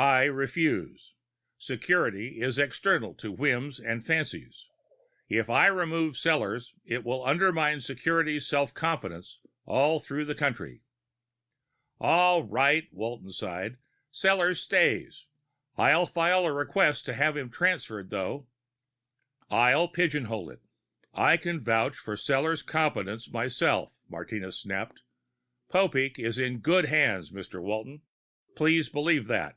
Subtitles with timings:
[0.00, 1.14] "I refuse.
[1.56, 4.68] Security is external to whims and fancies.
[5.28, 10.82] If I remove Sellors, it will undermine security self confidence all throughout the country."
[12.00, 13.30] "All right," sighed Walton.
[14.12, 15.26] "Sellors stays.
[15.76, 18.46] I'll file a request to have him transferred, though."
[19.50, 20.62] "I'll pigeonhole it.
[21.12, 25.02] I can vouch for Sellors' competence myself," Martinez snapped.
[25.68, 27.60] "Popeek is in good hands, Mr.
[27.60, 28.02] Walton.
[28.54, 29.56] Please believe that."